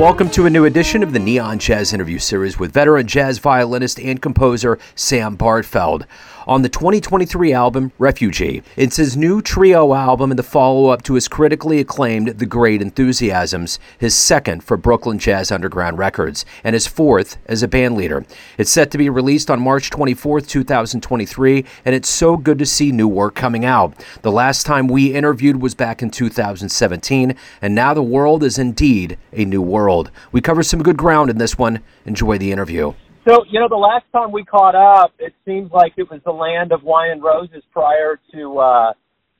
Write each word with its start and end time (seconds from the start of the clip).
Welcome 0.00 0.30
to 0.30 0.46
a 0.46 0.50
new 0.50 0.64
edition 0.64 1.02
of 1.02 1.12
the 1.12 1.18
Neon 1.18 1.58
Jazz 1.58 1.92
interview 1.92 2.18
series 2.18 2.58
with 2.58 2.72
veteran 2.72 3.06
jazz 3.06 3.38
violinist 3.38 4.00
and 4.00 4.22
composer 4.22 4.78
Sam 4.94 5.36
Bardfeld 5.36 6.06
on 6.50 6.62
the 6.62 6.68
2023 6.68 7.52
album 7.52 7.92
Refugee. 7.96 8.60
It's 8.76 8.96
his 8.96 9.16
new 9.16 9.40
trio 9.40 9.94
album 9.94 10.32
and 10.32 10.38
the 10.38 10.42
follow 10.42 10.88
up 10.88 11.00
to 11.04 11.14
his 11.14 11.28
critically 11.28 11.78
acclaimed 11.78 12.38
The 12.38 12.44
Great 12.44 12.82
Enthusiasms, 12.82 13.78
his 13.96 14.16
second 14.16 14.64
for 14.64 14.76
Brooklyn 14.76 15.20
Jazz 15.20 15.52
Underground 15.52 15.98
Records, 15.98 16.44
and 16.64 16.74
his 16.74 16.88
fourth 16.88 17.36
as 17.46 17.62
a 17.62 17.68
bandleader. 17.68 18.26
It's 18.58 18.72
set 18.72 18.90
to 18.90 18.98
be 18.98 19.08
released 19.08 19.48
on 19.48 19.60
March 19.60 19.90
24th, 19.90 20.48
2023, 20.48 21.64
and 21.84 21.94
it's 21.94 22.08
so 22.08 22.36
good 22.36 22.58
to 22.58 22.66
see 22.66 22.90
new 22.90 23.06
work 23.06 23.36
coming 23.36 23.64
out. 23.64 23.94
The 24.22 24.32
last 24.32 24.66
time 24.66 24.88
we 24.88 25.14
interviewed 25.14 25.62
was 25.62 25.76
back 25.76 26.02
in 26.02 26.10
2017, 26.10 27.36
and 27.62 27.74
now 27.76 27.94
the 27.94 28.02
world 28.02 28.42
is 28.42 28.58
indeed 28.58 29.16
a 29.32 29.44
new 29.44 29.62
world. 29.62 30.10
We 30.32 30.40
cover 30.40 30.64
some 30.64 30.82
good 30.82 30.96
ground 30.96 31.30
in 31.30 31.38
this 31.38 31.56
one. 31.56 31.78
Enjoy 32.04 32.38
the 32.38 32.50
interview. 32.50 32.94
So, 33.28 33.44
you 33.50 33.60
know, 33.60 33.68
the 33.68 33.76
last 33.76 34.04
time 34.12 34.32
we 34.32 34.44
caught 34.44 34.74
up, 34.74 35.12
it 35.18 35.34
seems 35.44 35.70
like 35.72 35.92
it 35.96 36.10
was 36.10 36.20
the 36.24 36.32
land 36.32 36.72
of 36.72 36.82
wine 36.82 37.10
and 37.10 37.22
roses 37.22 37.62
prior 37.72 38.18
to 38.34 38.58
uh 38.58 38.92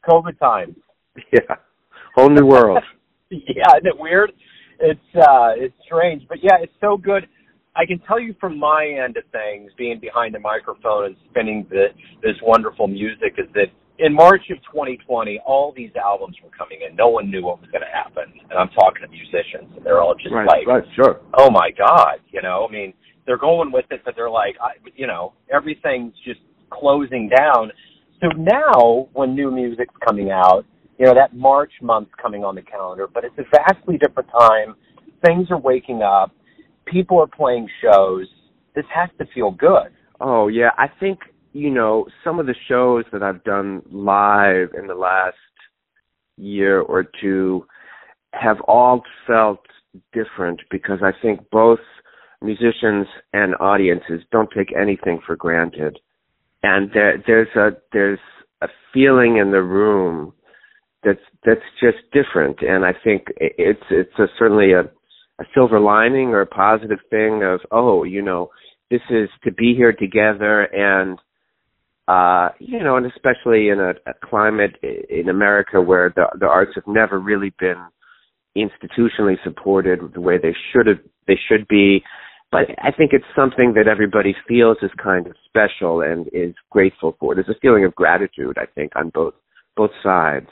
COVID 0.08 0.38
times. 0.38 0.76
Yeah. 1.32 1.56
Whole 2.14 2.30
new 2.30 2.46
world. 2.46 2.78
yeah, 3.30 3.76
isn't 3.76 3.86
it 3.86 3.98
weird? 3.98 4.32
It's 4.78 5.00
uh 5.16 5.52
it's 5.56 5.74
strange. 5.84 6.22
But 6.28 6.38
yeah, 6.42 6.56
it's 6.62 6.72
so 6.80 6.96
good. 6.96 7.26
I 7.76 7.86
can 7.86 7.98
tell 8.00 8.18
you 8.18 8.34
from 8.40 8.58
my 8.58 8.86
end 9.04 9.16
of 9.16 9.24
things, 9.30 9.70
being 9.76 10.00
behind 10.00 10.34
the 10.34 10.40
microphone 10.40 11.06
and 11.06 11.16
spinning 11.30 11.66
the, 11.70 11.86
this 12.22 12.36
wonderful 12.42 12.88
music, 12.88 13.34
is 13.38 13.46
that 13.54 13.66
in 13.98 14.12
March 14.14 14.42
of 14.50 14.58
2020, 14.72 15.40
all 15.46 15.72
these 15.76 15.90
albums 15.94 16.36
were 16.42 16.50
coming 16.56 16.78
in. 16.88 16.96
No 16.96 17.08
one 17.08 17.30
knew 17.30 17.42
what 17.44 17.60
was 17.60 17.70
going 17.70 17.84
to 17.84 17.94
happen, 17.94 18.32
and 18.48 18.58
I'm 18.58 18.70
talking 18.70 19.02
to 19.02 19.08
musicians, 19.08 19.76
and 19.76 19.84
they're 19.84 20.00
all 20.00 20.14
just 20.14 20.34
right, 20.34 20.46
like, 20.46 20.66
right, 20.66 20.84
sure. 20.96 21.20
"Oh 21.34 21.50
my 21.50 21.70
God!" 21.76 22.18
You 22.32 22.42
know, 22.42 22.66
I 22.68 22.72
mean, 22.72 22.94
they're 23.26 23.38
going 23.38 23.72
with 23.72 23.86
it, 23.90 24.02
but 24.04 24.14
they're 24.16 24.30
like, 24.30 24.56
I, 24.60 24.72
you 24.94 25.06
know, 25.06 25.34
everything's 25.52 26.14
just 26.24 26.40
closing 26.70 27.28
down. 27.28 27.70
So 28.20 28.28
now, 28.36 29.08
when 29.12 29.34
new 29.34 29.50
music's 29.50 29.94
coming 30.06 30.30
out, 30.30 30.64
you 30.98 31.06
know, 31.06 31.14
that 31.14 31.34
March 31.34 31.72
month's 31.80 32.12
coming 32.20 32.44
on 32.44 32.54
the 32.54 32.62
calendar, 32.62 33.06
but 33.12 33.24
it's 33.24 33.38
a 33.38 33.44
vastly 33.50 33.96
different 33.98 34.28
time. 34.30 34.74
Things 35.24 35.48
are 35.50 35.58
waking 35.58 36.02
up. 36.02 36.32
People 36.84 37.18
are 37.20 37.26
playing 37.26 37.68
shows. 37.82 38.26
This 38.74 38.84
has 38.94 39.08
to 39.18 39.26
feel 39.34 39.50
good. 39.50 39.92
Oh 40.20 40.48
yeah, 40.48 40.70
I 40.76 40.86
think 41.00 41.20
you 41.52 41.70
know 41.70 42.06
some 42.22 42.38
of 42.38 42.46
the 42.46 42.54
shows 42.68 43.04
that 43.12 43.22
I've 43.22 43.42
done 43.44 43.82
live 43.90 44.68
in 44.78 44.86
the 44.86 44.94
last 44.94 45.36
year 46.36 46.80
or 46.80 47.04
two 47.20 47.66
have 48.34 48.60
all 48.62 49.02
felt 49.26 49.60
different 50.12 50.60
because 50.70 50.98
I 51.02 51.12
think 51.22 51.40
both 51.50 51.80
musicians 52.42 53.06
and 53.32 53.54
audiences 53.60 54.22
don't 54.32 54.50
take 54.56 54.74
anything 54.76 55.20
for 55.26 55.36
granted, 55.36 55.98
and 56.62 56.90
there, 56.92 57.22
there's 57.26 57.54
a 57.56 57.70
there's 57.92 58.18
a 58.62 58.68
feeling 58.92 59.36
in 59.36 59.50
the 59.50 59.62
room 59.62 60.32
that's 61.02 61.20
that's 61.44 61.60
just 61.80 61.98
different, 62.12 62.60
and 62.60 62.84
I 62.84 62.92
think 62.92 63.26
it's 63.36 63.82
it's 63.90 64.18
a, 64.18 64.26
certainly 64.38 64.72
a 64.72 64.90
a 65.40 65.44
silver 65.54 65.80
lining 65.80 66.28
or 66.28 66.42
a 66.42 66.46
positive 66.46 66.98
thing 67.08 67.42
of 67.42 67.60
oh 67.72 68.04
you 68.04 68.22
know 68.22 68.50
this 68.90 69.00
is 69.10 69.28
to 69.42 69.50
be 69.50 69.74
here 69.74 69.92
together 69.92 70.62
and 70.62 71.18
uh 72.08 72.50
you 72.58 72.82
know 72.82 72.96
and 72.96 73.06
especially 73.06 73.70
in 73.70 73.80
a, 73.80 73.90
a 74.08 74.14
climate 74.22 74.76
in 74.82 75.28
America 75.28 75.80
where 75.80 76.12
the 76.14 76.24
the 76.38 76.46
arts 76.46 76.72
have 76.74 76.86
never 76.86 77.18
really 77.18 77.52
been 77.58 77.82
institutionally 78.56 79.36
supported 79.42 80.00
the 80.12 80.20
way 80.20 80.36
they 80.36 80.54
should 80.72 80.86
have 80.86 80.98
they 81.26 81.38
should 81.48 81.66
be 81.68 82.02
but 82.52 82.62
I 82.82 82.90
think 82.90 83.12
it's 83.12 83.24
something 83.36 83.74
that 83.74 83.86
everybody 83.86 84.34
feels 84.48 84.76
is 84.82 84.90
kind 85.02 85.26
of 85.26 85.34
special 85.46 86.02
and 86.02 86.26
is 86.32 86.54
grateful 86.70 87.16
for. 87.20 87.34
There's 87.34 87.48
a 87.48 87.58
feeling 87.60 87.84
of 87.84 87.94
gratitude, 87.94 88.56
I 88.58 88.66
think, 88.66 88.92
on 88.96 89.10
both 89.10 89.34
both 89.76 89.92
sides. 90.02 90.48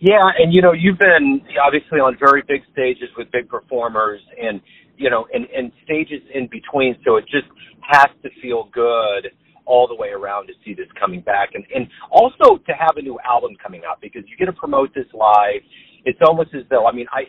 Yeah, 0.00 0.28
and 0.38 0.54
you 0.54 0.62
know, 0.62 0.72
you've 0.72 0.98
been 0.98 1.40
obviously 1.64 1.98
on 1.98 2.16
very 2.18 2.42
big 2.46 2.60
stages 2.72 3.08
with 3.16 3.30
big 3.32 3.48
performers 3.48 4.20
and 4.40 4.60
you 4.96 5.10
know, 5.10 5.26
and, 5.32 5.46
and 5.54 5.72
stages 5.84 6.22
in 6.32 6.48
between, 6.50 6.96
so 7.04 7.16
it 7.16 7.24
just 7.24 7.46
has 7.82 8.08
to 8.22 8.30
feel 8.40 8.70
good 8.72 9.30
all 9.66 9.86
the 9.86 9.94
way 9.94 10.08
around 10.08 10.46
to 10.46 10.52
see 10.64 10.74
this 10.74 10.86
coming 10.98 11.20
back 11.20 11.50
and, 11.54 11.64
and 11.74 11.88
also 12.10 12.56
to 12.64 12.72
have 12.72 12.96
a 12.96 13.02
new 13.02 13.18
album 13.28 13.50
coming 13.60 13.82
out 13.86 14.00
because 14.00 14.22
you 14.28 14.36
get 14.36 14.46
to 14.46 14.52
promote 14.52 14.94
this 14.94 15.06
live. 15.12 15.60
It's 16.04 16.20
almost 16.24 16.54
as 16.54 16.62
though 16.70 16.86
I 16.86 16.92
mean 16.92 17.06
I 17.12 17.24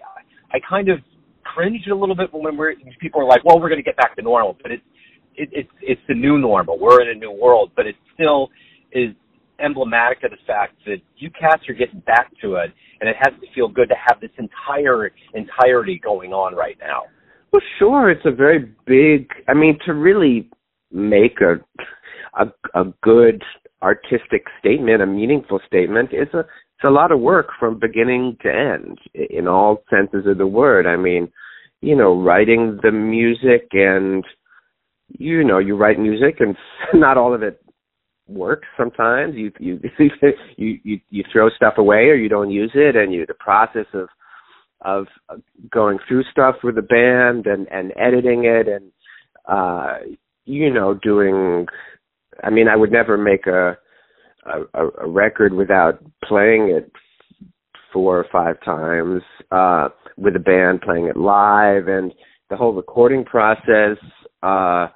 I 0.54 0.60
kind 0.70 0.90
of 0.90 1.00
cringed 1.58 1.88
a 1.88 1.96
little 1.96 2.16
bit 2.16 2.32
when 2.32 2.56
we're 2.56 2.76
people 3.00 3.22
are 3.22 3.26
like, 3.26 3.44
well, 3.44 3.60
we're 3.60 3.70
going 3.70 3.82
to 3.82 3.84
get 3.84 3.98
back 3.98 4.16
to 4.16 4.22
normal, 4.22 4.56
but 4.62 4.72
it's 4.72 4.84
it, 5.36 5.50
it's 5.52 5.70
it's 5.82 6.02
the 6.08 6.14
new 6.14 6.38
normal. 6.38 6.78
We're 6.80 7.02
in 7.02 7.10
a 7.10 7.20
new 7.20 7.32
world, 7.32 7.72
but 7.76 7.88
it 7.88 7.96
still 8.14 8.50
is 8.92 9.10
emblematic 9.60 10.24
of 10.24 10.32
the 10.32 10.38
fact 10.46 10.76
that 10.86 10.98
you 11.18 11.30
cats 11.32 11.64
are 11.68 11.74
getting 11.74 12.00
back 12.02 12.32
to 12.42 12.56
it, 12.56 12.72
and 13.02 13.10
it 13.10 13.16
has 13.20 13.34
to 13.42 13.48
feel 13.56 13.68
good 13.68 13.90
to 13.90 13.96
have 13.96 14.22
this 14.22 14.30
entire 14.38 15.12
entirety 15.34 16.00
going 16.04 16.32
on 16.32 16.54
right 16.54 16.78
now. 16.80 17.04
Well, 17.52 17.62
sure, 17.80 18.12
it's 18.12 18.26
a 18.26 18.32
very 18.32 18.72
big. 18.86 19.30
I 19.48 19.54
mean, 19.54 19.80
to 19.86 19.94
really 19.94 20.50
make 20.92 21.40
a 21.42 21.56
a, 22.40 22.80
a 22.80 22.86
good 23.02 23.42
artistic 23.82 24.46
statement, 24.60 25.02
a 25.02 25.08
meaningful 25.08 25.60
statement, 25.66 26.10
is 26.14 26.32
a 26.34 26.40
it's 26.40 26.88
a 26.88 26.92
lot 26.92 27.12
of 27.12 27.20
work 27.20 27.50
from 27.60 27.80
beginning 27.80 28.38
to 28.44 28.50
end 28.50 29.00
in 29.16 29.48
all 29.48 29.84
senses 29.90 30.28
of 30.28 30.38
the 30.38 30.46
word. 30.46 30.86
I 30.86 30.96
mean, 30.96 31.32
you 31.82 31.96
know, 31.96 32.20
writing 32.20 32.80
the 32.82 32.92
music 32.92 33.70
and 33.74 34.24
you 35.10 35.44
know, 35.44 35.58
you 35.58 35.76
write 35.76 36.00
music 36.00 36.38
and 36.40 36.56
not 36.94 37.18
all 37.18 37.34
of 37.34 37.44
it 37.44 37.62
works 38.28 38.68
sometimes. 38.78 39.36
You 39.36 39.52
you 39.60 39.80
you 40.58 40.80
you 40.84 41.00
you 41.10 41.24
throw 41.32 41.50
stuff 41.50 41.76
away 41.78 42.08
or 42.08 42.16
you 42.16 42.30
don't 42.30 42.52
use 42.52 42.72
it 42.74 42.96
and 42.96 43.14
you 43.14 43.26
the 43.26 43.34
process 43.34 43.86
of 43.94 44.10
of 44.82 45.08
going 45.72 45.98
through 46.08 46.24
stuff 46.32 46.56
with 46.64 46.76
the 46.76 46.82
band 46.82 47.48
and 47.48 47.68
and 47.72 47.92
editing 47.98 48.46
it 48.46 48.68
and 48.68 48.92
uh 49.48 49.98
you 50.46 50.72
know 50.72 50.94
doing 50.94 51.66
I 52.44 52.50
mean 52.50 52.68
I 52.68 52.76
would 52.76 52.92
never 52.92 53.18
make 53.18 53.48
a 53.48 53.78
a, 54.74 54.88
a 55.04 55.08
record 55.08 55.54
without 55.54 56.00
playing 56.24 56.70
it 56.70 56.92
four 57.92 58.20
or 58.20 58.26
five 58.32 58.62
times 58.64 59.22
uh 59.52 59.90
with 60.18 60.36
a 60.36 60.40
band 60.40 60.82
playing 60.82 61.08
it 61.08 61.18
live 61.18 61.88
and 61.88 62.14
the 62.50 62.56
whole 62.56 62.74
recording 62.74 63.24
process 63.24 63.98
uh 64.44 64.88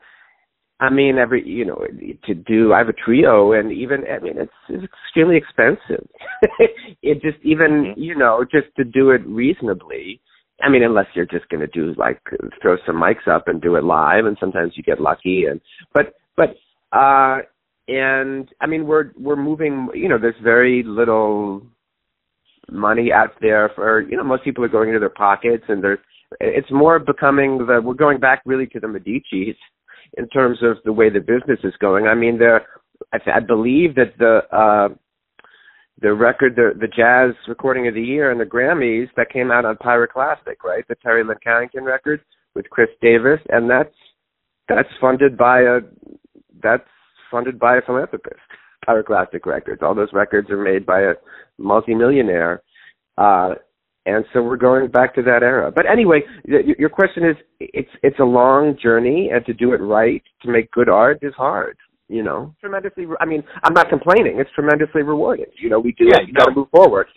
I 0.80 0.90
mean 0.92 1.18
every 1.18 1.48
you 1.48 1.66
know 1.66 1.86
to 2.26 2.34
do 2.34 2.74
I 2.74 2.80
have 2.80 2.90
a 2.90 2.94
trio 2.94 3.54
and 3.54 3.72
even 3.72 4.04
I 4.06 4.20
mean 4.20 4.38
it's, 4.38 4.52
it's 4.70 4.92
extremely 5.06 5.38
expensive 5.38 6.08
it 7.02 7.22
just 7.22 7.38
even 7.44 7.70
mm-hmm. 7.70 8.02
you 8.02 8.16
know 8.16 8.44
just 8.44 8.76
to 8.78 8.84
do 8.84 9.12
it 9.12 9.22
reasonably 9.26 10.20
I 10.62 10.70
mean 10.70 10.84
unless 10.84 11.08
you're 11.14 11.26
just 11.26 11.50
going 11.50 11.62
to 11.62 11.68
do 11.68 11.94
like 11.98 12.20
throw 12.62 12.78
some 12.86 12.96
mics 12.96 13.28
up 13.28 13.48
and 13.48 13.62
do 13.62 13.76
it 13.76 13.84
live 13.84 14.26
and 14.26 14.38
sometimes 14.40 14.74
you 14.76 14.84
get 14.84 15.02
lucky 15.02 15.46
and 15.46 15.62
but 15.94 16.14
but 16.36 16.56
uh 16.92 17.40
and 17.88 18.50
I 18.62 18.68
mean 18.68 18.86
we're 18.88 19.12
we're 19.18 19.36
moving. 19.36 19.90
You 19.94 20.10
know, 20.10 20.18
there's 20.20 20.36
very 20.44 20.84
little 20.86 21.62
money 22.72 23.12
out 23.12 23.32
there 23.42 23.72
for 23.76 24.02
you 24.02 24.18
know 24.18 24.24
most 24.24 24.44
people 24.44 24.64
are 24.64 24.70
going 24.70 24.90
into 24.90 25.00
their 25.00 25.10
pockets, 25.10 25.64
and 25.68 25.84
there's 25.84 26.00
it's 26.40 26.72
more 26.72 27.00
becoming 27.00 27.60
the 27.60 27.82
we're 27.84 27.94
going 27.94 28.20
back 28.20 28.42
really 28.46 28.68
to 28.68 28.80
the 28.80 28.88
Medici's 28.88 29.58
in 30.18 30.28
terms 30.30 30.60
of 30.62 30.78
the 30.86 30.94
way 30.94 31.10
the 31.10 31.20
business 31.20 31.60
is 31.64 31.74
going. 31.80 32.08
I 32.08 32.16
mean, 32.16 32.40
there 32.40 32.66
I, 33.14 33.18
I 33.36 33.40
believe 33.40 33.96
that 33.96 34.18
the 34.18 34.42
uh 34.56 34.96
the 36.02 36.14
record, 36.14 36.56
the 36.56 36.72
the 36.80 36.88
jazz 36.88 37.36
recording 37.48 37.88
of 37.88 37.94
the 37.94 38.02
year 38.02 38.32
and 38.32 38.40
the 38.40 38.46
Grammys 38.46 39.10
that 39.18 39.30
came 39.32 39.52
out 39.52 39.66
on 39.66 39.76
Pyroclastic, 39.78 40.64
right? 40.64 40.84
The 40.88 40.96
Terri 40.96 41.24
Carrington 41.44 41.84
record 41.84 42.22
with 42.56 42.70
Kris 42.70 42.90
Davis, 43.02 43.40
and 43.50 43.70
that's 43.70 43.94
that's 44.68 44.90
funded 45.00 45.38
by 45.38 45.62
a 45.62 45.80
that's 46.64 46.88
funded 47.30 47.60
by 47.60 47.78
a 47.78 47.82
philanthropist. 47.82 48.40
Pyroclastic 48.88 49.46
Records. 49.46 49.82
All 49.84 49.96
those 49.96 50.14
records 50.14 50.50
are 50.50 50.62
made 50.62 50.86
by 50.86 51.02
a 51.02 51.14
multimillionaire. 51.58 52.62
Uh, 53.18 53.56
and 54.06 54.26
so 54.34 54.42
we're 54.42 54.58
going 54.58 54.90
back 54.90 55.14
to 55.16 55.22
that 55.22 55.44
era. 55.44 55.72
But 55.72 55.86
anyway, 55.86 56.22
your 56.46 56.90
question 56.90 57.24
is, 57.24 57.36
it's 57.60 57.90
it's 58.02 58.20
a 58.20 58.24
long 58.24 58.76
journey, 58.82 59.30
and 59.32 59.46
to 59.46 59.54
do 59.54 59.74
it 59.74 59.78
right, 59.78 60.24
to 60.42 60.52
make 60.52 60.72
good 60.72 60.90
art, 60.90 61.20
is 61.22 61.34
hard. 61.36 61.78
You 62.08 62.24
know, 62.24 62.54
tremendously. 62.60 63.06
Re- 63.06 63.18
I 63.22 63.26
mean, 63.26 63.44
I'm 63.64 63.74
not 63.74 63.90
complaining. 63.90 64.40
It's 64.40 64.50
tremendously 64.56 65.04
rewarding. 65.04 65.46
You 65.62 65.70
know, 65.70 65.80
we 65.80 65.92
do. 65.92 66.06
Yeah, 66.06 66.20
you 66.26 66.34
got 66.34 66.46
to 66.46 66.56
move 66.56 66.68
forward. 66.76 67.08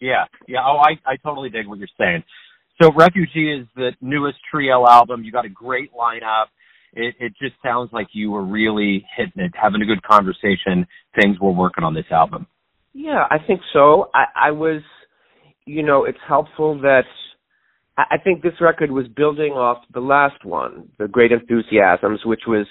Yeah, 0.00 0.24
yeah. 0.46 0.58
Oh, 0.64 0.76
I 0.76 1.10
I 1.10 1.16
totally 1.16 1.48
dig 1.48 1.66
what 1.66 1.78
you're 1.78 1.88
saying. 1.98 2.22
So, 2.80 2.92
Refugee 2.92 3.60
is 3.60 3.66
the 3.74 3.92
newest 4.00 4.38
trio 4.50 4.86
album. 4.86 5.24
You 5.24 5.32
got 5.32 5.46
a 5.46 5.48
great 5.48 5.90
lineup 5.92 6.46
it, 6.92 7.14
it 7.18 7.32
just 7.40 7.54
sounds 7.62 7.90
like 7.92 8.08
you 8.12 8.30
were 8.30 8.44
really 8.44 9.04
hitting 9.16 9.44
it, 9.44 9.52
having 9.60 9.82
a 9.82 9.86
good 9.86 10.02
conversation. 10.02 10.86
Things 11.20 11.38
were 11.40 11.52
working 11.52 11.84
on 11.84 11.94
this 11.94 12.06
album. 12.10 12.46
Yeah, 12.92 13.24
I 13.30 13.38
think 13.44 13.60
so. 13.72 14.10
I, 14.14 14.48
I 14.48 14.50
was, 14.50 14.82
you 15.66 15.82
know, 15.82 16.04
it's 16.04 16.18
helpful 16.26 16.80
that 16.80 17.02
I 17.96 18.02
I 18.12 18.18
think 18.18 18.42
this 18.42 18.60
record 18.60 18.90
was 18.90 19.06
building 19.08 19.52
off 19.52 19.78
the 19.92 20.00
last 20.00 20.44
one, 20.44 20.88
The 20.98 21.08
Great 21.08 21.32
Enthusiasms, 21.32 22.20
which 22.24 22.42
was 22.46 22.66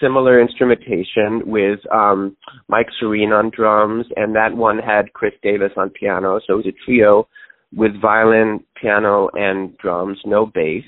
similar 0.00 0.40
instrumentation 0.40 1.42
with 1.46 1.78
um, 1.92 2.36
Mike 2.68 2.88
Sarin 3.00 3.32
on 3.32 3.50
drums, 3.54 4.06
and 4.16 4.34
that 4.34 4.54
one 4.54 4.78
had 4.78 5.12
Kris 5.12 5.32
Davis 5.42 5.70
on 5.76 5.90
piano. 5.90 6.40
So 6.46 6.54
it 6.54 6.56
was 6.56 6.66
a 6.66 6.84
trio 6.84 7.28
with 7.74 8.00
violin, 8.00 8.64
piano, 8.80 9.28
and 9.34 9.76
drums, 9.78 10.18
no 10.24 10.46
bass. 10.46 10.84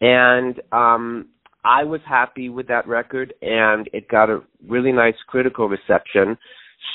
And 0.00 0.60
um, 0.72 1.28
I 1.68 1.84
was 1.84 2.00
happy 2.08 2.48
with 2.48 2.66
that 2.68 2.88
record, 2.88 3.34
and 3.42 3.90
it 3.92 4.08
got 4.08 4.30
a 4.30 4.40
really 4.66 4.90
nice 4.90 5.14
critical 5.26 5.68
reception. 5.68 6.38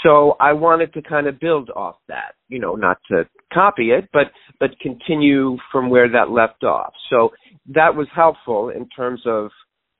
So 0.02 0.36
I 0.40 0.54
wanted 0.54 0.94
to 0.94 1.02
kind 1.04 1.28
of 1.28 1.40
build 1.40 1.70
off 1.76 1.98
that, 2.08 2.34
you 2.50 2.60
know, 2.60 2.74
not 2.74 2.98
to 3.12 3.26
copy 3.54 3.92
it, 3.92 4.10
but 4.12 4.32
but 4.60 4.72
continue 4.82 5.58
from 5.72 5.90
where 5.92 6.10
that 6.10 6.32
left 6.32 6.64
off. 6.64 6.94
So 7.12 7.30
that 7.68 7.96
was 7.96 8.08
helpful 8.16 8.70
in 8.70 8.90
terms 8.90 9.22
of 9.28 9.52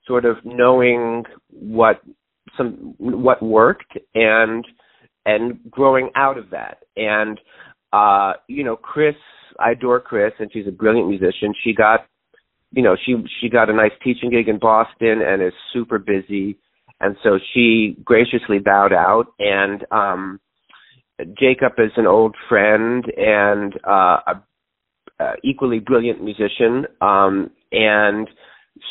sort 0.08 0.26
of 0.26 0.38
knowing 0.44 1.24
what 1.50 2.02
some 2.58 2.96
what 2.98 3.44
worked 3.44 3.98
and 4.16 4.66
and 5.26 5.60
growing 5.70 6.10
out 6.16 6.40
of 6.40 6.50
that. 6.50 6.78
And 6.96 7.40
uh, 7.94 8.34
you 8.48 8.64
know, 8.64 8.76
Kris, 8.76 9.16
I 9.60 9.72
adore 9.72 10.00
Kris, 10.00 10.34
and 10.40 10.50
she's 10.52 10.68
a 10.68 10.72
brilliant 10.72 11.08
musician. 11.08 11.54
She 11.64 11.74
got, 11.76 12.08
you 12.74 12.82
know, 12.82 12.96
she 13.06 13.16
she 13.40 13.50
got 13.50 13.70
a 13.70 13.74
nice 13.74 13.92
teaching 14.04 14.32
gig 14.32 14.48
in 14.48 14.58
Boston 14.58 15.22
and 15.22 15.42
is 15.42 15.54
super 15.72 16.00
busy, 16.00 16.58
and 17.00 17.16
so 17.24 17.40
she 17.54 17.96
graciously 18.04 18.60
bowed 18.60 18.94
out. 18.94 19.28
And 19.40 19.86
um, 19.92 20.40
Jacob 21.40 21.74
is 21.78 21.92
an 21.98 22.08
old 22.08 22.36
friend 22.50 23.06
and 23.16 23.76
uh, 23.88 24.18
a, 24.28 24.44
a 25.20 25.34
equally 25.44 25.80
brilliant 25.80 26.24
musician, 26.24 26.86
um, 27.00 27.52
and 27.72 28.28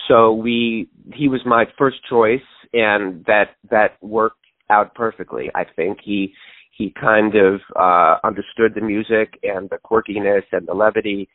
so 0.09 0.33
we 0.33 0.89
he 1.13 1.29
was 1.29 1.41
my 1.45 1.65
first 1.77 1.97
choice, 2.09 2.41
and 2.73 3.25
that 3.27 3.57
that 3.71 3.97
worked 4.01 4.37
out 4.71 4.95
perfectly. 4.95 5.51
I 5.57 5.65
think 5.65 5.99
he 6.05 6.35
he 6.71 6.95
kind 6.99 7.35
of 7.35 7.61
uh, 7.77 8.17
understood 8.25 8.75
the 8.75 8.81
music 8.81 9.39
and 9.43 9.69
the 9.71 9.79
quirkiness 9.79 10.45
and 10.53 10.67
the 10.67 10.75
levity, 10.75 11.29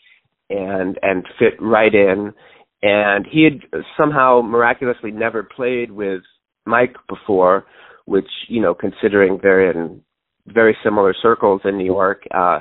and 0.50 0.98
and 1.02 1.26
fit 1.40 1.54
right 1.60 1.94
in. 1.94 2.34
And 2.82 3.26
he 3.30 3.44
had 3.44 3.84
somehow 3.98 4.42
miraculously 4.42 5.12
never 5.12 5.44
played 5.44 5.92
with 5.92 6.22
Mike 6.66 6.96
before, 7.10 7.66
which 8.06 8.30
you 8.48 8.62
know, 8.62 8.74
considering 8.74 9.40
they're 9.42 9.72
in 9.72 10.02
very 10.48 10.78
similar 10.84 11.14
circles 11.22 11.62
in 11.66 11.78
New 11.78 11.86
York, 11.86 12.24
uh, 12.34 12.60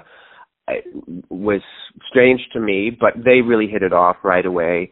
was 1.28 1.62
strange 2.08 2.40
to 2.52 2.60
me. 2.60 2.90
But 2.98 3.24
they 3.24 3.42
really 3.42 3.68
hit 3.68 3.82
it 3.82 3.92
off 3.92 4.16
right 4.24 4.46
away, 4.46 4.90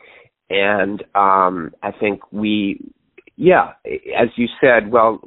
and 0.50 1.02
um, 1.14 1.72
I 1.82 1.90
think 1.98 2.20
we, 2.32 2.92
yeah, 3.36 3.72
as 3.84 4.28
you 4.36 4.46
said, 4.60 4.90
well 4.92 5.20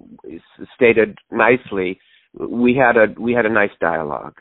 stated 0.76 1.18
nicely, 1.32 2.00
we 2.40 2.76
had 2.76 2.98
a 2.98 3.20
we 3.20 3.34
had 3.34 3.46
a 3.46 3.54
nice 3.54 3.72
dialogue. 3.82 4.36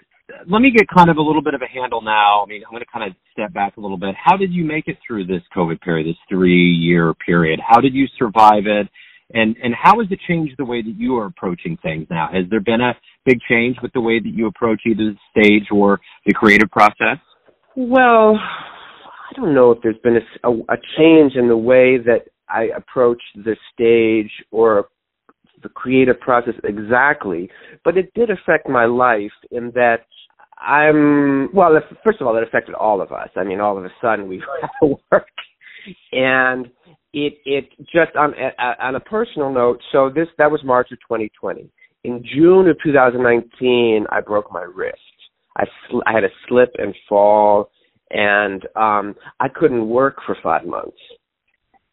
Let 0.48 0.60
me 0.60 0.70
get 0.70 0.88
kind 0.88 1.08
of 1.08 1.18
a 1.18 1.22
little 1.22 1.42
bit 1.42 1.54
of 1.54 1.62
a 1.62 1.68
handle 1.68 2.02
now. 2.02 2.42
I 2.42 2.46
mean, 2.46 2.62
I'm 2.64 2.72
going 2.72 2.82
to 2.82 2.92
kind 2.92 3.08
of 3.08 3.16
step 3.32 3.52
back 3.52 3.76
a 3.76 3.80
little 3.80 3.96
bit. 3.96 4.14
How 4.22 4.36
did 4.36 4.52
you 4.52 4.64
make 4.64 4.88
it 4.88 4.98
through 5.06 5.26
this 5.26 5.42
COVID 5.54 5.80
period, 5.80 6.08
this 6.08 6.16
three 6.28 6.72
year 6.72 7.14
period? 7.14 7.60
How 7.66 7.80
did 7.80 7.94
you 7.94 8.06
survive 8.18 8.66
it? 8.66 8.88
And 9.34 9.56
and 9.62 9.74
how 9.74 9.98
has 10.00 10.10
it 10.10 10.20
changed 10.28 10.54
the 10.56 10.64
way 10.64 10.82
that 10.82 10.94
you 10.96 11.16
are 11.18 11.26
approaching 11.26 11.76
things 11.82 12.06
now? 12.10 12.28
Has 12.32 12.44
there 12.50 12.60
been 12.60 12.80
a 12.80 12.94
big 13.24 13.38
change 13.48 13.76
with 13.82 13.92
the 13.92 14.00
way 14.00 14.20
that 14.20 14.32
you 14.32 14.46
approach 14.46 14.82
either 14.86 15.14
the 15.14 15.42
stage 15.42 15.68
or 15.72 16.00
the 16.24 16.32
creative 16.32 16.70
process? 16.70 17.18
Well, 17.74 18.36
I 18.36 19.34
don't 19.34 19.54
know 19.54 19.72
if 19.72 19.78
there's 19.82 19.98
been 19.98 20.16
a, 20.16 20.48
a, 20.48 20.52
a 20.52 20.76
change 20.96 21.34
in 21.34 21.48
the 21.48 21.56
way 21.56 21.98
that 21.98 22.26
I 22.48 22.68
approach 22.76 23.20
the 23.34 23.56
stage 23.74 24.30
or 24.52 24.88
the 25.62 25.68
creative 25.70 26.20
process 26.20 26.54
exactly, 26.62 27.50
but 27.84 27.96
it 27.96 28.12
did 28.14 28.30
affect 28.30 28.68
my 28.68 28.84
life 28.84 29.32
in 29.50 29.72
that 29.74 30.06
I'm 30.58 31.54
well. 31.54 31.78
First 32.04 32.20
of 32.20 32.26
all, 32.26 32.36
it 32.36 32.42
affected 32.42 32.74
all 32.74 33.00
of 33.00 33.12
us. 33.12 33.28
I 33.36 33.44
mean, 33.44 33.60
all 33.60 33.76
of 33.76 33.84
a 33.84 33.90
sudden 34.00 34.28
we 34.28 34.42
have 34.60 34.70
to 34.82 34.96
work, 35.12 35.26
and 36.12 36.66
it 37.12 37.34
it 37.44 37.70
just 37.80 38.16
on 38.16 38.34
on 38.80 38.94
a 38.94 39.00
personal 39.00 39.52
note. 39.52 39.80
So 39.92 40.10
this 40.14 40.28
that 40.38 40.50
was 40.50 40.62
March 40.64 40.88
of 40.92 40.98
2020. 41.00 41.70
In 42.04 42.24
June 42.34 42.68
of 42.68 42.76
2019, 42.84 44.06
I 44.10 44.20
broke 44.20 44.52
my 44.52 44.62
wrist. 44.62 44.98
I 45.56 45.64
sl- 45.88 46.02
I 46.06 46.12
had 46.12 46.24
a 46.24 46.28
slip 46.48 46.70
and 46.78 46.94
fall, 47.08 47.70
and 48.10 48.66
um 48.76 49.14
I 49.40 49.48
couldn't 49.48 49.88
work 49.88 50.16
for 50.24 50.36
five 50.42 50.64
months. 50.64 50.98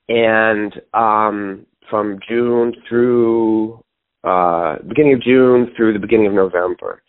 And 0.07 0.73
um 0.93 1.65
from 1.89 2.19
June 2.29 2.73
through 2.87 3.83
uh 4.23 4.77
beginning 4.87 5.13
of 5.15 5.21
June 5.21 5.73
through 5.75 5.93
the 5.93 5.99
beginning 5.99 6.27
of 6.27 6.33
November. 6.33 7.02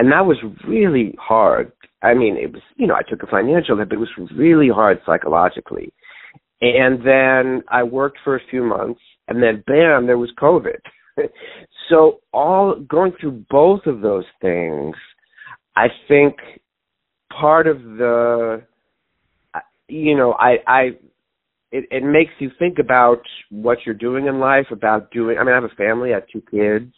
And 0.00 0.10
that 0.12 0.24
was 0.24 0.38
really 0.66 1.14
hard. 1.20 1.72
I 2.02 2.14
mean, 2.14 2.38
it 2.38 2.50
was, 2.50 2.62
you 2.76 2.86
know, 2.86 2.94
I 2.94 3.02
took 3.06 3.22
a 3.22 3.26
financial 3.26 3.76
hit, 3.76 3.90
but 3.90 3.96
it 3.96 3.98
was 3.98 4.30
really 4.34 4.70
hard 4.70 4.98
psychologically. 5.04 5.92
And 6.62 7.06
then 7.06 7.62
I 7.68 7.82
worked 7.82 8.16
for 8.24 8.34
a 8.34 8.40
few 8.48 8.64
months, 8.64 9.02
and 9.28 9.42
then 9.42 9.62
bam, 9.66 10.06
there 10.06 10.16
was 10.16 10.30
COVID. 10.40 10.78
so 11.90 12.20
all 12.32 12.76
going 12.76 13.12
through 13.20 13.44
both 13.50 13.84
of 13.84 14.00
those 14.00 14.24
things, 14.40 14.96
I 15.76 15.88
think 16.08 16.36
part 17.30 17.66
of 17.66 17.82
the, 17.82 18.62
you 19.88 20.16
know, 20.16 20.32
I 20.32 20.56
I 20.66 20.82
it, 21.72 21.84
it 21.90 22.04
makes 22.04 22.32
you 22.38 22.50
think 22.58 22.78
about 22.78 23.20
what 23.50 23.80
you're 23.84 23.94
doing 23.94 24.28
in 24.28 24.40
life, 24.40 24.68
about 24.70 25.10
doing. 25.10 25.36
I 25.36 25.44
mean, 25.44 25.52
I 25.52 25.56
have 25.56 25.64
a 25.64 25.74
family, 25.76 26.12
I 26.12 26.20
have 26.20 26.28
two 26.32 26.42
kids. 26.50 26.90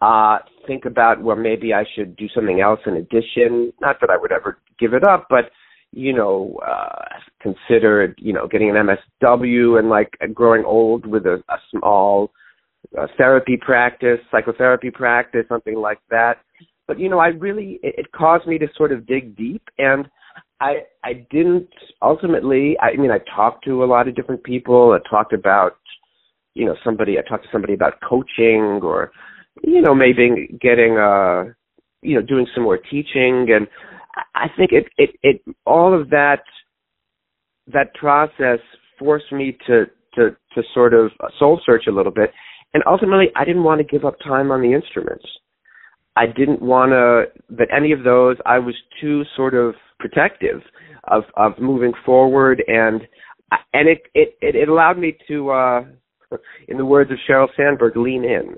Uh, 0.00 0.38
think 0.66 0.84
about 0.84 1.22
well, 1.22 1.36
maybe 1.36 1.72
I 1.72 1.84
should 1.94 2.16
do 2.16 2.28
something 2.34 2.60
else 2.60 2.80
in 2.86 2.94
addition. 2.94 3.72
Not 3.80 3.96
that 4.00 4.10
I 4.10 4.16
would 4.16 4.32
ever 4.32 4.58
give 4.78 4.94
it 4.94 5.04
up, 5.04 5.26
but 5.28 5.50
you 5.92 6.12
know, 6.12 6.58
uh, 6.66 7.04
consider 7.40 8.14
you 8.18 8.32
know 8.32 8.46
getting 8.46 8.70
an 8.70 8.76
MSW 8.76 9.78
and 9.78 9.88
like 9.88 10.10
growing 10.32 10.64
old 10.64 11.06
with 11.06 11.26
a, 11.26 11.42
a 11.48 11.56
small 11.70 12.30
uh, 12.98 13.06
therapy 13.16 13.56
practice, 13.56 14.18
psychotherapy 14.30 14.90
practice, 14.90 15.44
something 15.48 15.76
like 15.76 16.00
that. 16.10 16.38
But 16.86 16.98
you 16.98 17.08
know, 17.08 17.18
I 17.18 17.28
really 17.28 17.78
it, 17.82 17.94
it 17.98 18.12
caused 18.12 18.46
me 18.46 18.58
to 18.58 18.66
sort 18.76 18.92
of 18.92 19.06
dig 19.06 19.36
deep 19.36 19.62
and 19.78 20.08
I 20.60 20.84
I 21.02 21.26
didn't 21.30 21.68
ultimately. 22.02 22.76
I 22.80 22.96
mean, 22.96 23.10
I 23.10 23.18
talked 23.34 23.64
to 23.64 23.84
a 23.84 23.86
lot 23.86 24.08
of 24.08 24.14
different 24.14 24.44
people. 24.44 24.92
I 24.98 25.08
talked 25.08 25.32
about, 25.32 25.76
you 26.54 26.64
know, 26.64 26.76
somebody. 26.84 27.18
I 27.18 27.22
talked 27.28 27.44
to 27.44 27.50
somebody 27.52 27.74
about 27.74 28.00
coaching, 28.08 28.80
or, 28.82 29.10
you 29.62 29.80
know, 29.80 29.94
maybe 29.94 30.56
getting 30.60 30.98
uh, 30.98 31.44
you 32.02 32.14
know, 32.14 32.22
doing 32.22 32.46
some 32.54 32.64
more 32.64 32.78
teaching, 32.78 33.48
and 33.50 33.66
I 34.34 34.46
think 34.56 34.72
it 34.72 34.86
it 34.98 35.10
it 35.22 35.42
all 35.66 35.98
of 35.98 36.10
that 36.10 36.42
that 37.72 37.94
process 37.94 38.58
forced 38.98 39.32
me 39.32 39.56
to 39.66 39.86
to 40.14 40.30
to 40.54 40.62
sort 40.72 40.94
of 40.94 41.10
soul 41.38 41.60
search 41.64 41.84
a 41.88 41.92
little 41.92 42.12
bit, 42.12 42.30
and 42.74 42.82
ultimately, 42.86 43.26
I 43.36 43.44
didn't 43.44 43.64
want 43.64 43.80
to 43.80 43.84
give 43.84 44.04
up 44.04 44.16
time 44.20 44.50
on 44.50 44.60
the 44.60 44.72
instruments. 44.74 45.24
I 46.16 46.26
didn't 46.26 46.60
want 46.60 46.90
to 46.90 47.56
that 47.56 47.68
any 47.74 47.92
of 47.92 48.04
those. 48.04 48.36
I 48.46 48.58
was 48.58 48.74
too 49.00 49.22
sort 49.36 49.54
of 49.54 49.74
protective 49.98 50.60
of 51.04 51.24
of 51.36 51.52
moving 51.58 51.92
forward, 52.04 52.62
and 52.66 53.02
and 53.72 53.88
it 53.88 54.02
it 54.14 54.36
it 54.40 54.68
allowed 54.68 54.98
me 54.98 55.16
to, 55.28 55.50
uh, 55.50 55.84
in 56.68 56.76
the 56.76 56.84
words 56.84 57.10
of 57.10 57.18
Sheryl 57.28 57.48
Sandberg, 57.56 57.96
lean 57.96 58.24
in. 58.24 58.56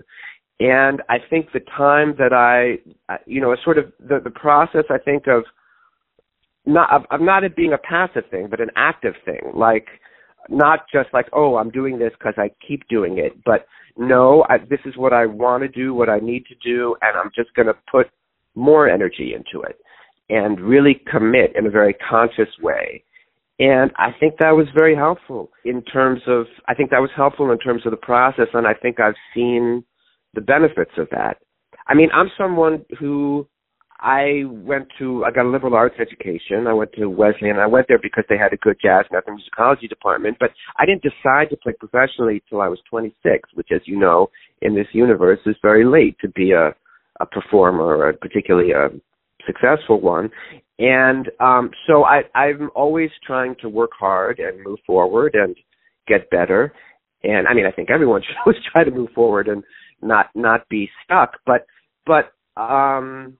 And 0.58 1.02
I 1.08 1.16
think 1.28 1.52
the 1.52 1.60
time 1.76 2.14
that 2.18 2.32
I, 2.32 2.78
you 3.26 3.40
know, 3.40 3.54
sort 3.62 3.78
of 3.78 3.92
the 4.00 4.20
the 4.22 4.30
process. 4.30 4.84
I 4.90 4.98
think 4.98 5.26
of 5.26 5.44
not 6.64 6.90
of, 6.90 7.02
of 7.10 7.20
not 7.20 7.44
it 7.44 7.54
being 7.54 7.74
a 7.74 7.78
passive 7.78 8.24
thing, 8.30 8.48
but 8.50 8.60
an 8.60 8.70
active 8.74 9.14
thing, 9.24 9.52
like 9.54 9.86
not 10.48 10.86
just 10.92 11.08
like 11.12 11.26
oh 11.32 11.56
I'm 11.56 11.70
doing 11.70 11.98
this 11.98 12.12
because 12.18 12.34
I 12.38 12.50
keep 12.66 12.88
doing 12.88 13.18
it, 13.18 13.32
but 13.44 13.66
no, 13.98 14.44
I, 14.48 14.58
this 14.58 14.80
is 14.84 14.96
what 14.96 15.12
I 15.12 15.26
want 15.26 15.62
to 15.62 15.68
do, 15.68 15.94
what 15.94 16.08
I 16.08 16.18
need 16.18 16.44
to 16.46 16.54
do, 16.62 16.96
and 17.02 17.16
I'm 17.18 17.30
just 17.34 17.54
going 17.54 17.66
to 17.66 17.76
put 17.90 18.08
more 18.54 18.88
energy 18.88 19.34
into 19.34 19.62
it 19.66 19.78
and 20.28 20.60
really 20.60 21.02
commit 21.10 21.54
in 21.56 21.66
a 21.66 21.70
very 21.70 21.94
conscious 21.94 22.48
way. 22.60 23.02
And 23.58 23.90
I 23.96 24.10
think 24.18 24.34
that 24.38 24.50
was 24.50 24.66
very 24.74 24.94
helpful 24.94 25.50
in 25.64 25.82
terms 25.82 26.20
of, 26.26 26.44
I 26.68 26.74
think 26.74 26.90
that 26.90 27.00
was 27.00 27.10
helpful 27.16 27.50
in 27.50 27.58
terms 27.58 27.86
of 27.86 27.90
the 27.90 27.96
process, 27.96 28.48
and 28.52 28.66
I 28.66 28.74
think 28.74 29.00
I've 29.00 29.14
seen 29.34 29.82
the 30.36 30.40
benefits 30.40 30.92
of 30.98 31.08
that. 31.10 31.38
I 31.88 31.94
mean, 31.94 32.10
I'm 32.14 32.30
someone 32.38 32.84
who 33.00 33.48
I 33.98 34.42
went 34.46 34.88
to 34.98 35.24
I 35.24 35.30
got 35.30 35.46
a 35.46 35.48
liberal 35.48 35.74
arts 35.74 35.96
education. 35.98 36.66
I 36.68 36.74
went 36.74 36.92
to 36.92 37.06
Wesleyan. 37.06 37.58
I 37.58 37.66
went 37.66 37.88
there 37.88 37.98
because 38.00 38.24
they 38.28 38.38
had 38.38 38.52
a 38.52 38.56
good 38.58 38.76
jazz 38.80 39.06
and 39.10 39.22
musicology 39.40 39.88
department. 39.88 40.36
But 40.38 40.50
I 40.78 40.86
didn't 40.86 41.02
decide 41.02 41.50
to 41.50 41.56
play 41.56 41.72
professionally 41.72 42.42
till 42.48 42.60
I 42.60 42.68
was 42.68 42.78
26, 42.88 43.48
which, 43.54 43.68
as 43.74 43.80
you 43.86 43.98
know, 43.98 44.30
in 44.62 44.74
this 44.74 44.86
universe 44.92 45.40
is 45.46 45.56
very 45.62 45.84
late 45.84 46.16
to 46.20 46.28
be 46.28 46.52
a 46.52 46.74
a 47.20 47.26
performer, 47.26 47.96
or 47.96 48.12
particularly 48.12 48.72
a 48.72 48.88
successful 49.46 50.00
one. 50.00 50.30
And 50.78 51.30
um, 51.40 51.70
so 51.86 52.04
I, 52.04 52.22
I'm 52.34 52.70
always 52.74 53.10
trying 53.26 53.56
to 53.62 53.68
work 53.68 53.92
hard 53.98 54.38
and 54.38 54.62
move 54.62 54.78
forward 54.86 55.34
and 55.34 55.56
get 56.06 56.28
better. 56.30 56.72
And 57.22 57.48
I 57.48 57.54
mean, 57.54 57.66
I 57.66 57.70
think 57.70 57.90
everyone 57.90 58.22
should 58.26 58.36
always 58.44 58.62
try 58.70 58.84
to 58.84 58.90
move 58.90 59.10
forward 59.14 59.48
and 59.48 59.64
not 60.02 60.26
not 60.34 60.68
be 60.68 60.88
stuck. 61.04 61.38
But 61.46 61.66
but 62.06 62.32
um, 62.60 63.36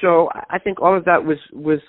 so 0.00 0.28
I 0.50 0.58
think 0.58 0.80
all 0.80 0.96
of 0.96 1.04
that 1.04 1.24
was 1.24 1.38
was 1.52 1.80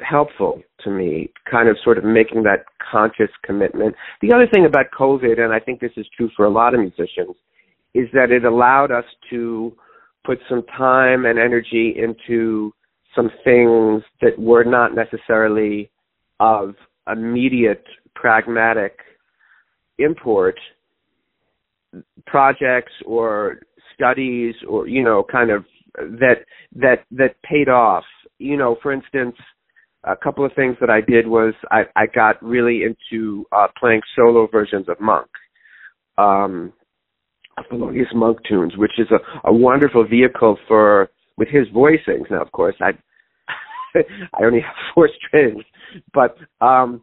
helpful 0.00 0.62
to 0.84 0.90
me, 0.90 1.30
kind 1.50 1.68
of 1.68 1.76
sort 1.82 1.98
of 1.98 2.04
making 2.04 2.42
that 2.44 2.64
conscious 2.90 3.30
commitment. 3.44 3.94
The 4.20 4.32
other 4.32 4.46
thing 4.52 4.66
about 4.66 4.86
COVID, 4.98 5.40
and 5.40 5.52
I 5.52 5.60
think 5.60 5.80
this 5.80 5.92
is 5.96 6.06
true 6.16 6.30
for 6.36 6.44
a 6.44 6.50
lot 6.50 6.74
of 6.74 6.80
musicians, 6.80 7.36
is 7.94 8.08
that 8.12 8.30
it 8.30 8.44
allowed 8.44 8.90
us 8.90 9.04
to 9.30 9.72
put 10.24 10.38
some 10.48 10.62
time 10.76 11.24
and 11.24 11.38
energy 11.38 11.94
into 11.96 12.72
some 13.14 13.30
things 13.44 14.02
that 14.20 14.38
were 14.38 14.64
not 14.64 14.94
necessarily 14.94 15.90
of 16.40 16.74
immediate 17.10 17.84
pragmatic 18.14 18.98
import 19.98 20.58
projects 22.26 22.92
or 23.04 23.60
studies 23.94 24.54
or 24.68 24.88
you 24.88 25.02
know 25.02 25.24
kind 25.30 25.50
of 25.50 25.64
that 25.96 26.44
that 26.74 27.04
that 27.10 27.36
paid 27.42 27.68
off. 27.68 28.04
You 28.38 28.56
know, 28.56 28.76
for 28.82 28.92
instance, 28.92 29.36
a 30.04 30.16
couple 30.16 30.44
of 30.44 30.52
things 30.54 30.76
that 30.80 30.90
I 30.90 31.00
did 31.00 31.26
was 31.26 31.54
I, 31.70 31.82
I 31.94 32.06
got 32.06 32.42
really 32.42 32.82
into 32.82 33.44
uh, 33.52 33.68
playing 33.78 34.00
solo 34.16 34.48
versions 34.50 34.88
of 34.88 35.00
Monk, 35.00 35.28
um, 36.18 36.72
of 37.56 37.64
Thelonious 37.70 38.14
Monk 38.14 38.38
tunes, 38.48 38.76
which 38.76 38.98
is 38.98 39.06
a, 39.10 39.48
a 39.48 39.52
wonderful 39.52 40.06
vehicle 40.06 40.58
for 40.66 41.10
with 41.36 41.48
his 41.48 41.68
voicings. 41.74 42.30
Now, 42.30 42.42
of 42.42 42.52
course, 42.52 42.74
I 42.80 42.90
I 44.34 44.44
only 44.44 44.60
have 44.60 44.74
four 44.94 45.08
strings, 45.26 45.64
but 46.12 46.36
um, 46.60 47.02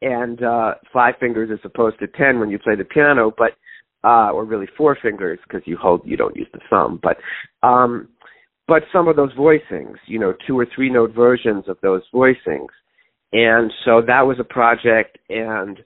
and 0.00 0.42
uh, 0.42 0.74
five 0.92 1.14
fingers 1.20 1.50
as 1.52 1.58
opposed 1.64 1.98
to 1.98 2.06
ten 2.06 2.40
when 2.40 2.50
you 2.50 2.58
play 2.58 2.76
the 2.76 2.84
piano, 2.84 3.32
but 3.36 3.52
uh, 4.08 4.30
or 4.32 4.44
really 4.46 4.68
four 4.76 4.96
fingers 5.02 5.38
because 5.46 5.60
you 5.66 5.76
hold 5.76 6.00
you 6.04 6.16
don't 6.16 6.34
use 6.34 6.48
the 6.54 6.60
thumb, 6.70 6.98
but 7.02 7.18
um, 7.66 8.08
but 8.66 8.82
some 8.92 9.06
of 9.06 9.16
those 9.16 9.32
voicings, 9.34 9.96
you 10.06 10.18
know, 10.18 10.32
two 10.46 10.58
or 10.58 10.66
three 10.74 10.90
note 10.90 11.14
versions 11.14 11.64
of 11.68 11.76
those 11.82 12.02
voicings. 12.14 12.68
And 13.32 13.70
so 13.84 14.00
that 14.06 14.22
was 14.22 14.38
a 14.40 14.44
project 14.44 15.18
and 15.28 15.78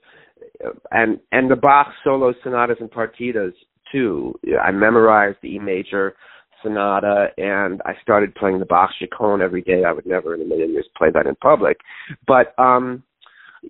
and 0.91 1.19
and 1.33 1.51
the 1.51 1.57
Bach 1.57 1.87
solo 2.03 2.33
sonatas 2.43 2.77
and 2.79 2.89
partitas 2.89 3.51
too. 3.91 4.33
I 4.61 4.71
memorized 4.71 5.39
the 5.41 5.55
E 5.55 5.59
major 5.59 6.15
sonata 6.61 7.27
and 7.37 7.81
I 7.85 7.91
started 8.01 8.35
playing 8.35 8.59
the 8.59 8.65
Bach 8.65 8.91
chaconne 8.97 9.41
every 9.41 9.61
day. 9.61 9.83
I 9.85 9.91
would 9.91 10.05
never 10.05 10.33
in 10.33 10.41
a 10.41 10.45
million 10.45 10.71
years 10.71 10.87
play 10.97 11.09
that 11.13 11.27
in 11.27 11.35
public. 11.35 11.77
But 12.25 12.57
um 12.57 13.03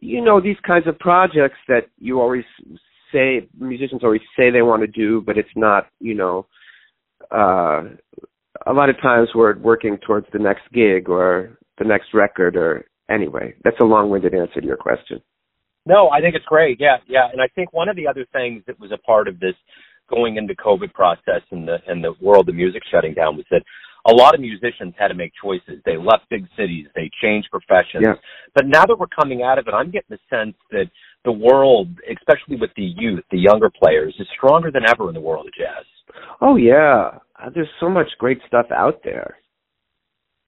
you 0.02 0.24
know, 0.24 0.42
these 0.42 0.58
kinds 0.66 0.88
of 0.88 0.98
projects 1.00 1.58
that 1.68 1.84
you 2.00 2.20
always 2.20 2.46
say 3.14 3.48
musicians 3.58 4.04
always 4.04 4.22
say 4.38 4.52
they 4.52 4.62
want 4.62 4.82
to 4.82 4.88
do, 4.88 5.22
but 5.22 5.38
it's 5.38 5.56
not, 5.56 5.88
you 6.00 6.16
know, 6.16 6.48
uh 7.32 7.84
a 8.66 8.74
lot 8.74 8.90
of 8.90 8.96
times 9.02 9.30
we're 9.34 9.58
working 9.58 9.98
towards 10.06 10.28
the 10.32 10.40
next 10.40 10.64
gig 10.74 11.10
or 11.10 11.58
the 11.80 11.86
next 11.86 12.14
record 12.14 12.56
or 12.56 12.86
anyway. 13.10 13.54
That's 13.64 13.80
a 13.82 13.86
long-winded 13.86 14.34
answer 14.34 14.62
to 14.62 14.68
your 14.68 14.78
question. 14.78 15.22
No, 15.86 16.10
I 16.10 16.22
think 16.22 16.36
it's 16.36 16.46
great. 16.46 16.78
Yeah, 16.80 16.98
yeah. 17.08 17.28
And 17.32 17.42
I 17.42 17.48
think 17.56 17.74
one 17.74 17.90
of 17.90 17.96
the 17.96 18.08
other 18.08 18.26
things 18.32 18.64
that 18.68 18.80
was 18.80 18.92
a 18.92 18.98
part 19.00 19.28
of 19.28 19.40
this 19.40 19.56
going 20.10 20.38
into 20.38 20.56
COVID 20.56 20.94
process 20.94 21.42
and 21.52 21.68
the 21.68 21.78
and 21.88 22.04
the 22.04 22.14
world 22.22 22.48
of 22.48 22.56
music 22.56 22.84
shutting 22.92 23.14
down 23.14 23.36
was 23.36 23.46
that 23.52 23.64
a 24.06 24.14
lot 24.14 24.36
of 24.36 24.42
musicians 24.42 24.94
had 24.98 25.10
to 25.10 25.14
make 25.14 25.32
choices. 25.42 25.82
They 25.86 25.98
left 25.98 26.30
big 26.30 26.46
cities, 26.58 26.88
they 26.96 27.10
changed 27.22 27.50
professions. 27.52 28.04
Yeah. 28.04 28.16
But 28.54 28.68
now 28.68 28.86
that 28.86 28.98
we're 28.98 29.08
coming 29.08 29.44
out 29.44 29.58
of 29.60 29.68
it, 29.68 29.74
I'm 29.74 29.92
getting 29.92 30.18
the 30.18 30.20
sense 30.30 30.56
that 30.72 30.86
the 31.26 31.32
world, 31.32 31.88
especially 32.12 32.58
with 32.58 32.72
the 32.76 32.94
youth, 32.98 33.24
the 33.32 33.38
younger 33.38 33.70
players, 33.70 34.16
is 34.20 34.28
stronger 34.36 34.72
than 34.72 34.84
ever 34.88 35.08
in 35.08 35.14
the 35.14 35.22
world 35.22 35.48
of 35.48 35.54
jazz. 35.54 35.86
Oh 36.42 36.56
yeah, 36.56 37.12
uh, 37.42 37.50
there's 37.54 37.70
so 37.80 37.90
much 37.90 38.08
great 38.20 38.40
stuff 38.48 38.68
out 38.76 39.02
there. 39.04 39.38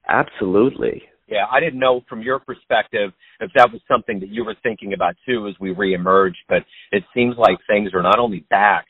Absolutely. 0.08 1.02
Yeah, 1.28 1.46
I 1.52 1.60
didn't 1.60 1.80
know 1.80 2.02
from 2.08 2.22
your 2.22 2.40
perspective 2.40 3.12
if 3.40 3.50
that 3.56 3.72
was 3.72 3.82
something 3.88 4.20
that 4.20 4.30
you 4.30 4.46
were 4.46 4.56
thinking 4.62 4.94
about 4.94 5.16
too 5.26 5.48
as 5.48 5.56
we 5.60 5.74
reemerged, 5.74 6.44
but 6.48 6.64
it 6.92 7.04
seems 7.16 7.36
like 7.38 7.58
things 7.68 7.92
are 7.94 8.04
not 8.04 8.20
only 8.20 8.46
back 8.52 8.86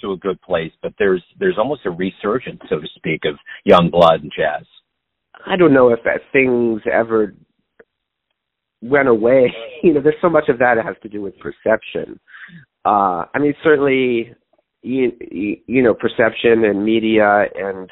to 0.00 0.12
a 0.12 0.16
good 0.16 0.40
place, 0.40 0.72
but 0.82 0.92
there's 0.98 1.22
there's 1.38 1.58
almost 1.58 1.84
a 1.84 1.90
resurgence, 1.90 2.60
so 2.68 2.80
to 2.80 2.86
speak, 2.96 3.22
of 3.24 3.34
young 3.64 3.90
blood 3.90 4.22
and 4.22 4.32
jazz. 4.34 4.64
I 5.44 5.56
don't 5.56 5.74
know 5.74 5.90
if 5.90 6.00
that 6.04 6.20
things 6.32 6.80
ever 6.90 7.34
went 8.82 9.08
away. 9.08 9.52
you 9.82 9.94
know, 9.94 10.00
there's 10.00 10.16
so 10.20 10.28
much 10.28 10.48
of 10.48 10.58
that 10.58 10.76
has 10.82 10.96
to 11.02 11.08
do 11.08 11.22
with 11.22 11.34
perception. 11.38 12.18
Uh, 12.84 13.24
I 13.34 13.38
mean, 13.40 13.54
certainly 13.64 14.34
you, 14.86 15.12
you 15.66 15.82
know 15.82 15.94
perception 15.94 16.64
and 16.64 16.84
media 16.84 17.44
and 17.54 17.90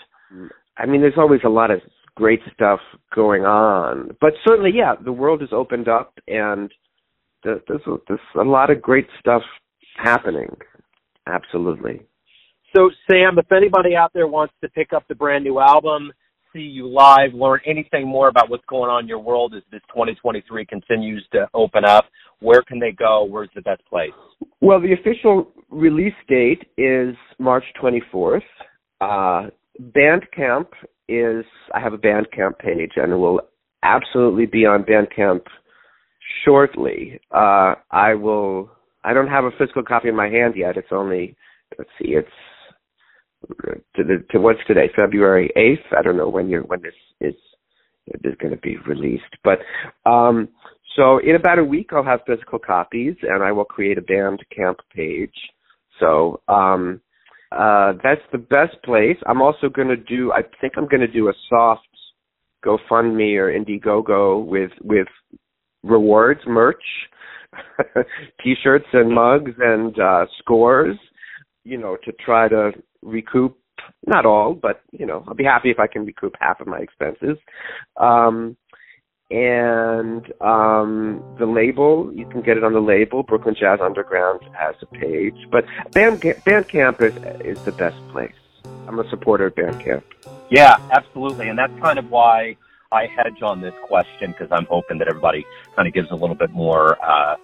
I 0.77 0.87
mean 0.87 1.01
there's 1.01 1.19
always 1.19 1.41
a 1.45 1.49
lot 1.49 1.71
of 1.71 1.81
great 2.15 2.41
stuff 2.55 2.81
going 3.15 3.45
on 3.45 4.11
but 4.21 4.33
certainly 4.47 4.71
yeah 4.73 4.95
the 5.05 5.13
world 5.13 5.41
has 5.41 5.51
opened 5.53 5.89
up 5.89 6.15
and 6.29 6.71
there's 7.43 7.61
there's 7.67 8.21
a 8.39 8.43
lot 8.43 8.71
of 8.71 8.81
great 8.81 9.09
stuff 9.19 9.43
happening 9.97 10.57
absolutely 11.27 12.01
so 12.77 12.91
Sam 13.11 13.39
if 13.39 13.51
anybody 13.51 13.97
out 13.97 14.13
there 14.15 14.29
wants 14.29 14.55
to 14.63 14.69
pick 14.69 14.93
up 14.93 15.05
the 15.09 15.15
brand 15.15 15.45
new 15.45 15.59
album 15.59 16.13
see 16.55 16.61
you 16.61 16.89
live 16.89 17.35
learn 17.35 17.61
anything 17.67 18.07
more 18.07 18.29
about 18.29 18.49
what's 18.49 18.65
going 18.67 18.91
on 18.91 19.03
in 19.03 19.09
your 19.09 19.19
world 19.19 19.55
as 19.55 19.63
this 19.71 19.83
2023 19.89 20.65
continues 20.65 21.27
to 21.33 21.47
open 21.53 21.85
up 21.85 22.07
where 22.41 22.63
can 22.63 22.79
they 22.79 22.93
go 22.93 23.25
where's 23.25 23.51
the 23.55 23.63
best 23.63 23.85
place 23.91 24.13
well 24.61 24.81
the 24.81 24.93
official 24.93 25.53
release 25.75 26.15
date 26.29 26.63
is 26.79 27.15
March 27.39 27.65
24th. 27.83 28.43
Uh, 29.01 29.51
Bandcamp 29.81 30.69
is, 31.09 31.45
I 31.75 31.81
have 31.81 31.93
a 31.93 31.99
Bandcamp 31.99 32.59
page 32.59 32.93
and 32.97 33.13
it 33.13 33.17
will 33.17 33.41
absolutely 33.83 34.47
be 34.47 34.65
on 34.65 34.85
Bandcamp 34.85 35.43
shortly. 36.45 37.21
Uh, 37.31 37.75
I 37.91 38.15
will, 38.15 38.71
I 39.03 39.13
don't 39.13 39.29
have 39.29 39.45
a 39.45 39.51
physical 39.59 39.83
copy 39.83 40.09
in 40.09 40.17
my 40.17 40.29
hand 40.29 40.55
yet. 40.57 40.77
It's 40.77 40.89
only, 40.93 41.37
let's 41.77 41.91
see, 41.99 42.11
it's, 42.11 42.29
to 43.97 44.05
the, 44.05 44.25
to 44.31 44.41
what's 44.41 44.61
today, 44.67 44.91
February 44.95 45.51
8th. 45.57 45.99
I 45.99 46.03
don't 46.03 46.17
know 46.17 46.29
when 46.29 46.49
you're, 46.49 46.63
when 46.63 46.83
this 46.83 46.95
is, 47.21 47.35
is 48.07 48.35
going 48.41 48.53
to 48.53 48.61
be 48.61 48.77
released, 48.87 49.23
but, 49.43 49.59
um, 50.09 50.49
so 50.97 51.19
in 51.19 51.35
about 51.35 51.59
a 51.59 51.65
week, 51.65 51.91
I'll 51.93 52.05
have 52.05 52.21
physical 52.27 52.59
copies, 52.59 53.17
and 53.23 53.43
I 53.43 53.51
will 53.51 53.65
create 53.65 53.99
a 53.99 54.03
Bandcamp 54.03 54.77
page. 54.95 55.35
So 56.01 56.41
um, 56.49 57.01
uh, 57.53 57.95
that's 58.03 58.21
the 58.33 58.39
best 58.39 58.77
place. 58.85 59.17
I'm 59.27 59.43
also 59.43 59.69
going 59.69 59.89
to 59.89 59.97
do. 59.97 60.33
I 60.33 60.43
think 60.61 60.75
I'm 60.77 60.89
going 60.89 61.01
to 61.01 61.09
do 61.09 61.29
a 61.29 61.33
soft 61.49 61.89
GoFundMe 62.65 63.37
or 63.37 63.53
Indiegogo 63.53 64.45
with 64.45 64.71
with 64.83 65.09
rewards 65.83 66.41
merch, 66.47 66.83
T-shirts 68.43 68.87
and 68.93 69.13
mugs 69.13 69.53
and 69.59 69.99
uh, 69.99 70.27
scores. 70.39 70.97
You 71.65 71.79
know, 71.79 71.97
to 72.05 72.13
try 72.25 72.49
to 72.49 72.73
recoup 73.05 73.57
not 74.07 74.27
all, 74.27 74.55
but 74.55 74.83
you 74.93 75.07
know, 75.07 75.25
I'll 75.27 75.35
be 75.35 75.45
happy 75.45 75.71
if 75.71 75.79
I 75.79 75.87
can 75.87 76.05
recoup 76.05 76.35
half 76.41 76.61
of 76.61 76.67
my 76.67 76.79
expenses. 76.79 77.39
Um, 77.97 78.57
and 79.31 80.33
um, 80.41 81.23
the 81.39 81.47
label 81.47 82.13
you 82.15 82.27
can 82.29 82.43
get 82.43 82.57
it 82.57 82.65
on 82.65 82.73
the 82.73 82.81
label. 82.81 83.23
Brooklyn 83.23 83.57
Jazz 83.59 83.81
Underground 83.83 84.41
has 84.53 84.75
a 84.83 84.87
page, 84.87 85.37
but 85.51 85.65
Band 85.93 86.21
Bandcamp 86.21 87.01
is 87.01 87.57
is 87.59 87.65
the 87.65 87.73
best 87.73 87.97
place. 88.11 88.35
I'm 88.87 88.99
a 88.99 89.09
supporter 89.09 89.47
of 89.47 89.55
Bandcamp. 89.55 90.03
Yeah, 90.51 90.77
absolutely, 90.93 91.49
and 91.49 91.59
that's 91.59 91.73
kind 91.81 91.99
of 91.99 92.11
why 92.11 92.57
I 92.93 93.07
hedge 93.07 93.43
on 93.43 93.61
this 93.61 93.75
question 93.89 94.33
because 94.33 94.49
I'm 94.53 94.67
hoping 94.67 94.99
that 94.99 95.09
everybody 95.09 95.45
kind 95.75 95.89
of 95.89 95.95
gives 95.95 96.11
a 96.11 96.15
little 96.15 96.37
bit 96.37 96.51
more 96.51 97.03
uh, 97.03 97.37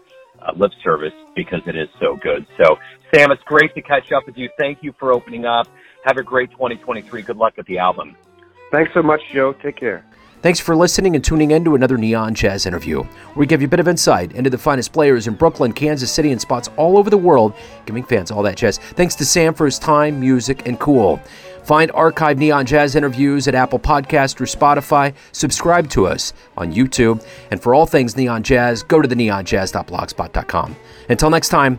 uh, 0.42 0.52
lip 0.56 0.72
service 0.84 1.14
because 1.34 1.60
it 1.66 1.76
is 1.76 1.88
so 1.98 2.16
good. 2.22 2.46
So, 2.62 2.76
Sam, 3.14 3.30
it's 3.32 3.42
great 3.44 3.74
to 3.74 3.82
catch 3.82 4.12
up 4.12 4.26
with 4.26 4.36
you. 4.36 4.48
Thank 4.58 4.82
you 4.82 4.94
for 4.98 5.12
opening 5.12 5.44
up. 5.44 5.66
Have 6.04 6.16
a 6.16 6.22
great 6.22 6.50
2023. 6.52 7.22
Good 7.22 7.36
luck 7.36 7.56
with 7.56 7.66
the 7.66 7.78
album. 7.78 8.16
Thanks 8.70 8.92
so 8.94 9.02
much, 9.02 9.20
Joe. 9.32 9.52
Take 9.52 9.76
care. 9.76 10.04
Thanks 10.42 10.58
for 10.58 10.74
listening 10.74 11.14
and 11.16 11.22
tuning 11.22 11.50
in 11.50 11.64
to 11.66 11.74
another 11.74 11.98
Neon 11.98 12.34
Jazz 12.34 12.64
interview, 12.64 13.02
where 13.02 13.36
we 13.36 13.46
give 13.46 13.60
you 13.60 13.66
a 13.66 13.70
bit 13.70 13.80
of 13.80 13.88
insight 13.88 14.32
into 14.32 14.48
the 14.48 14.56
finest 14.56 14.90
players 14.90 15.26
in 15.26 15.34
Brooklyn, 15.34 15.72
Kansas 15.72 16.10
City, 16.10 16.32
and 16.32 16.40
spots 16.40 16.70
all 16.78 16.96
over 16.96 17.10
the 17.10 17.18
world, 17.18 17.52
giving 17.84 18.02
fans 18.02 18.30
all 18.30 18.42
that 18.44 18.56
jazz. 18.56 18.78
Thanks 18.78 19.14
to 19.16 19.26
Sam 19.26 19.52
for 19.52 19.66
his 19.66 19.78
time, 19.78 20.18
music, 20.18 20.66
and 20.66 20.78
cool. 20.78 21.20
Find 21.64 21.92
archived 21.92 22.38
Neon 22.38 22.64
Jazz 22.64 22.96
interviews 22.96 23.48
at 23.48 23.54
Apple 23.54 23.78
Podcast 23.78 24.40
or 24.40 24.44
Spotify. 24.44 25.14
Subscribe 25.32 25.90
to 25.90 26.06
us 26.06 26.32
on 26.56 26.72
YouTube. 26.72 27.22
And 27.50 27.62
for 27.62 27.74
all 27.74 27.84
things 27.84 28.16
Neon 28.16 28.42
Jazz, 28.42 28.82
go 28.82 29.02
to 29.02 29.06
the 29.06 29.14
neonjazz.blogspot.com. 29.14 30.76
Until 31.10 31.28
next 31.28 31.50
time, 31.50 31.78